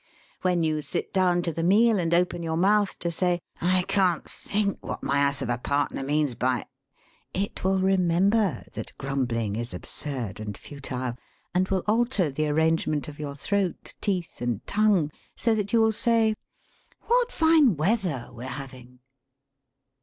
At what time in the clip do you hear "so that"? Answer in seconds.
15.35-15.71